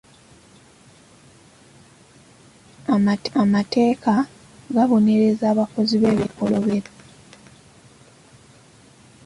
[3.43, 4.13] Amateeka
[4.75, 6.91] gabonereza abakozi b'ebikolobero.